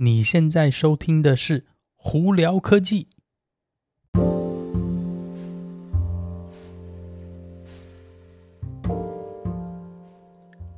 [0.00, 1.58] 你现在收听的是
[1.96, 3.08] 《胡聊科技》。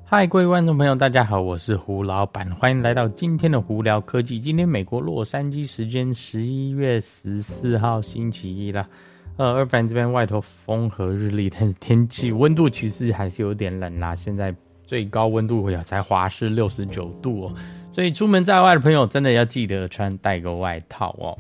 [0.02, 4.40] 嗨，各位观众朋友，大家好，我是胡老板，欢迎来到今天的《胡聊科技》。
[4.42, 8.88] 今天美国洛杉矶时间十一月十四号星期一啦。
[9.36, 14.14] 呃，二凡这边外头风和日丽，但是天气温度其实还是有点冷啦。
[14.14, 17.54] 现在最高温度也才华氏六十九度哦，
[17.90, 21.36] 所以出门在外的朋友真的要记得穿带个外套哦。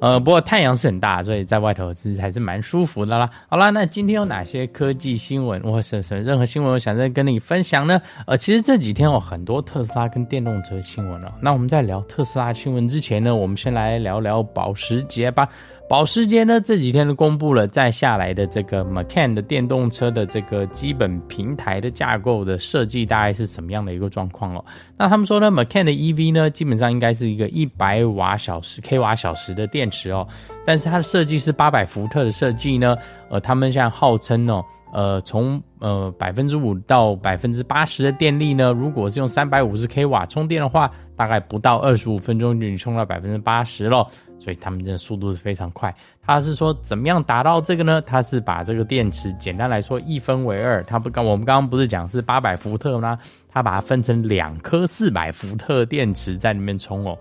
[0.00, 3.30] 呃，不过太阳是很大，所以在外头其实还是蛮舒服的啦。
[3.48, 7.98] 好啦，那今天有哪些科技新闻或者是任何新闻，我想再跟你分享呢？
[8.26, 11.32] 呃，其实这几天有很多特斯拉跟电动车新闻了。
[11.40, 15.48] 那我们在聊特斯拉新闻之前呢，我们先来聊聊保时捷吧。
[15.86, 24.64] 保时捷呢，这几天都公布了再下来的这个 Macan 的电动车的这个基本平台的架构的设计，大概是什么样的一个状况哦？
[24.96, 30.26] 那他们说呢，Macan 的 EV 呢，基本上应该是一个一百瓦小时 k 瓦小时的电池哦，
[30.64, 32.96] 但是它的设计是八百伏特的设计呢，
[33.28, 34.64] 呃，他们现在号称哦。
[34.92, 44.08] 呃，从呃百分之五到百分之八十的电力呢，如果是用三百五十 k 瓦充电的话，大概不到二十五分钟就充到百分之八十咯。
[44.44, 45.94] 所以他们的速度是非常快。
[46.22, 48.02] 他是说怎么样达到这个呢？
[48.02, 53.18] 他是把这个电池简单来说一分为二，他不刚我们刚刚不是讲是八百伏特吗？
[53.48, 57.16] 他把它分成两颗四百伏特电池在里面充哦。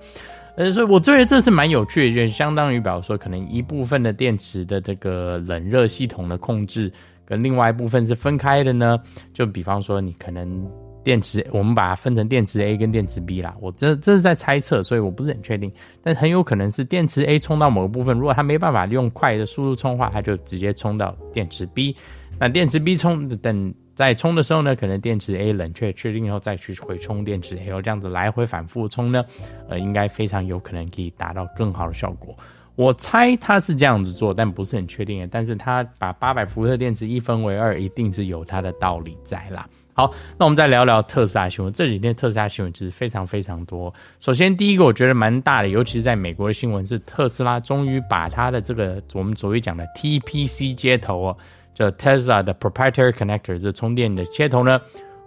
[0.58, 6.92] 呃，所以我觉得这是蛮有趣的，就相当于比如说可能一部分的电池的这个冷热系统的控制。
[7.26, 9.00] 跟另外一部分是分开的呢，
[9.34, 10.70] 就比方说你可能
[11.04, 13.56] 电池，我们把它分成电池 A 跟电池 B 啦。
[13.59, 21.96] 我这这是在猜测，所以我不是很确定，但很有可能是电池 A 充到某个部分，如果它没办法用快的速度充话，它就直接充到电池 B。
[22.40, 29.24] 那电池 B 充等在充的时候呢，可能电池 A 冷却确定以后再去回充电池 A，后这样子来回反复充呢，
[29.70, 32.35] 呃，应该非常有可能可以达到更好的效果。
[32.75, 35.28] 我猜他是这样子做，但不是很确定。
[35.31, 39.70] 但是他把八百伏特电池一分为二，一定是有他的道理在啦。
[39.96, 41.72] 好，那我们再聊聊特斯拉新闻。
[41.72, 43.94] 这几天特斯拉新闻其实非常非常多。
[44.20, 51.38] 首先，第一个我觉得蛮大的，尤其是在美国的新闻是特斯拉终于把它的这个我们所谓讲的 TPC 接头哦，
[51.76, 54.82] 叫 Tesla 的 Proprietary Connector 这充电的接头呢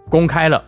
[0.09, 0.61] 公开了。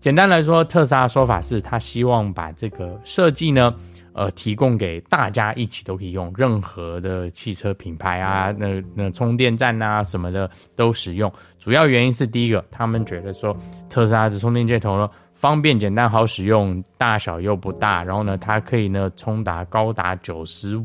[0.00, 3.74] 简单来说，特斯拉的说法是他希望把这个设计呢。
[4.14, 11.32] 呃，提供给大家一起都可以用，任何的汽车品牌啊，那那充电站啊什么的都使用。
[11.60, 13.56] 主要原因是第一个，他们觉得说
[13.88, 20.76] 特斯拉的充电接头呢方便、简单、好使用，大小又不大，然后呢，它可以呢充达高达九十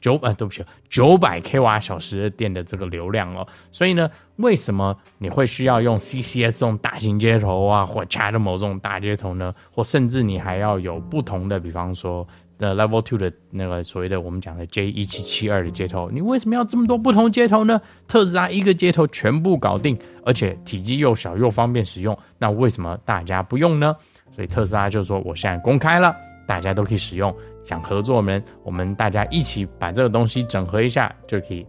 [0.00, 3.46] 九呃，对不起，九百 k 瓦小时的电的这个流量哦。
[3.72, 9.54] 所以呢，为什么你会需要用 CCS 这种大型接头啊，或 CHAdeMO 这种大接头呢？
[9.70, 12.26] 或甚至你还要有不同的，比方说。
[12.58, 17.80] 的 Level Two 的那个所谓的我们讲的 J 一七七二的接头，你为什么要这么多不同接头呢？
[18.08, 23.94] 特斯拉一个接头全部搞定，而且体积又小又方便使用，那为什么大家不用呢？
[24.32, 26.12] 所以特斯拉就说我现在公开了，
[26.48, 27.32] 大家都可以使用，
[27.62, 31.64] 想合作们，我们大家一起把这个东西整合一下就可以。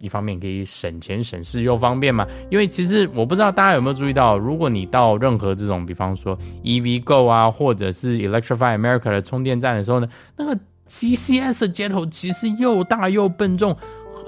[0.00, 10.06] 一方面可以省钱省事又方便嘛，因为其实我不知道大家有没有注意到，如果你到任何这种，比方说 EVgo 啊，或者是 Electrify America 的充电站的时候呢，
[10.36, 10.56] 那个
[10.88, 13.76] CCS 的接头其实又大又笨重，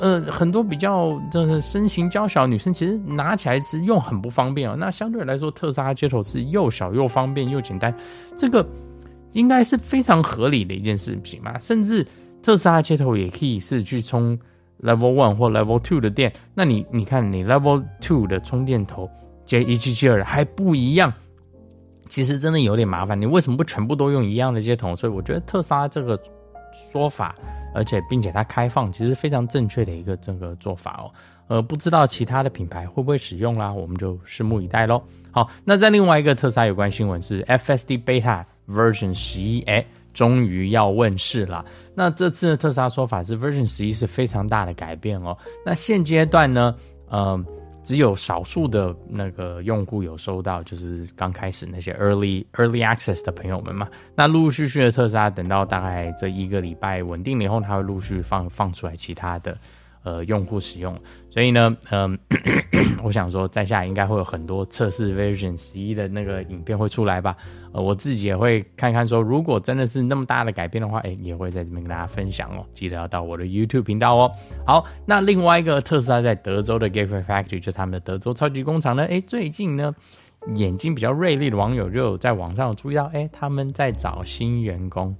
[0.01, 4.75] 呃，很多比较就是身形娇小女生其实拿起来其实用很不方便哦。
[4.77, 7.95] 那相对来说，特斯拉接头是又小又方便又简单，
[8.37, 8.67] 这个
[9.33, 11.59] 应该是非常合理的一件事情嘛。
[11.59, 12.07] 甚至
[12.43, 14.39] 特斯拉接头也可以是去充。
[14.83, 19.11] Level One 或 Level Two 的电，那你你看你 Level Two 的充电头
[19.45, 21.13] J 一七七二还不一样，
[22.09, 23.21] 其实真的有点麻烦。
[23.21, 24.97] 你为什么不全部都用一样的接头？
[24.97, 26.19] 所以我觉得特斯拉这个
[26.91, 27.35] 说法，
[27.75, 31.13] 而且并且它开放，其实非常正确的一个这个做法哦。
[31.49, 35.03] 呃，不知道其他的品牌会不会使用啦，我们就拭目以待喽。
[35.31, 39.85] 好，那在另外一个特斯拉有关新闻是 FSD Beta Version 十一，哎。
[40.13, 41.65] 终于要问世了。
[41.95, 45.39] 那这次的特斯拉说法是 Version 十一是非常大的改变哦。
[45.65, 46.75] 那现阶段呢，
[47.09, 47.43] 呃，
[47.85, 53.89] 只有少数的那个用户有收到，就是刚开始那些 Early Early Access 的朋友们嘛。
[54.17, 59.57] 那陆陆续续的特斯拉等到大概这一个礼拜稳定了以后，它会陆续放放出来其他的。
[60.03, 60.99] 呃，用户使用，
[61.29, 62.19] 所以呢，嗯、
[63.05, 67.37] 我想说，在下应该会有很多测试 Version 十一的那个影片会出来吧。
[67.73, 72.65] 呃，我自己也会看看说，如果真的是那么大的改变的话，诶，也会在这边跟大家分享哦。
[72.73, 74.33] 记得要到我的 YouTube 频道哦。
[74.67, 79.95] 好，那另外一个特斯拉在德州的 Gigafactory，就他们的德州超级工厂呢，诶，最近呢，
[80.55, 85.15] 眼睛比较锐利的网友就有在网上注意到，诶，他们在找新员工。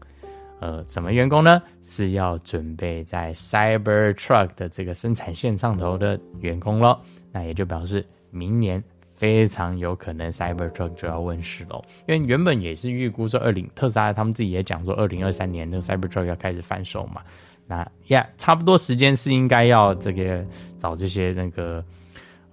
[0.61, 1.63] 呃，什么员工呢？
[1.83, 7.01] 是要准备在 Cybertruck 的这个生产线上头的员工咯。
[7.33, 8.83] 那也就表示明年
[9.15, 11.83] 非常有可能 Cybertruck 就要问世喽。
[12.07, 17.23] 因为原本也是预估说二零特斯拉他们自己也讲说二零二三年那个 Cybertruck 要开始贩售嘛。
[17.67, 20.45] 那呀，差不多时间是应该要这个
[20.77, 21.83] 找这些那个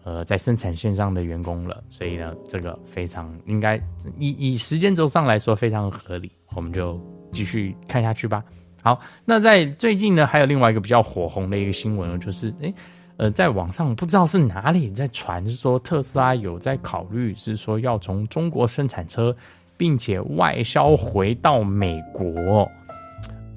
[0.04, 3.76] 呃在生产线上的员工了，所以呢，这个非常应该
[4.18, 7.02] 以以时间轴上来说非常合理，我们就
[7.32, 8.44] 继续看下去吧。
[8.82, 12.74] 好，那在最近呢，还有另外一个比较火红的一个新闻，就是诶
[13.18, 19.36] 呃，在网上不知道是哪里在传，是说特斯拉有在考虑，是说要从中国生产车，
[19.76, 22.70] 并且外销回到美国。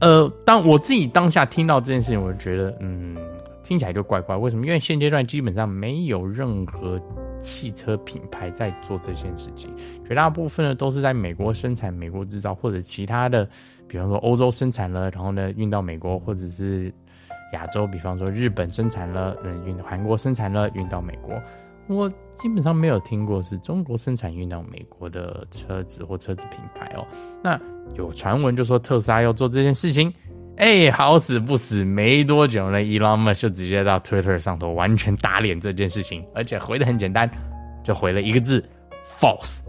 [0.00, 3.14] 呃，当我自己当下听到这件事情，我就觉得，嗯，
[3.62, 4.36] 听起来就怪怪。
[4.36, 4.66] 为什么？
[4.66, 7.00] 因为现阶段基本上没有任何
[7.40, 9.70] 汽车品牌在做这件事情，
[10.06, 13.48] 绝大部分呢都是在美国生产、美国制造，或者其他的，
[13.86, 16.92] 比方说欧洲生产了，然后呢运到美国，或者是
[17.52, 21.34] 亚洲，比方说日本生产了，嗯，运韩国生产了，运到美国。
[21.86, 22.08] 我
[22.38, 27.04] 基本上没有听过是中国生产运到美国的车子或车子品牌哦。
[27.42, 27.60] 那
[27.96, 30.12] 有传闻就说特斯拉要做这件事情，
[30.60, 37.28] 哎，好死不死，没多久呢，Elon Musk 就直接到 Twitter 上头完全打脸这件事情，而且回的很简单，
[37.82, 38.62] 就回了一个字
[39.18, 39.60] ：false。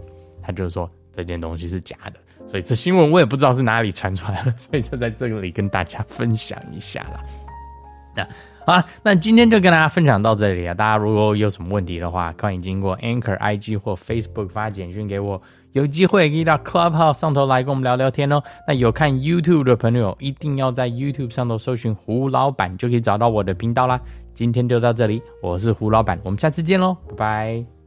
[0.42, 7.24] 他就是说这件东西是假的，所以这新闻我也不知道是哪里传出来的，所以就在这里跟大家分享一下啦。
[8.14, 8.28] 那。
[8.64, 10.72] 好了，那今天就跟大家分享到这里啊！
[10.72, 15.42] 大家如果有什么问题的话，欢迎经过 Anchor IG 或 Facebook 发简讯给我，
[15.72, 18.42] 有机会可以到 Clubhouse 上头来跟我们聊聊天哦。
[18.66, 24.00] 那有看 YouTube 的朋友，一定要在 YouTube 上头搜寻胡老板，就可以找到我的频道啦。
[24.34, 27.81] 今天就到这里，我是胡老板，我们下次见喽，拜拜。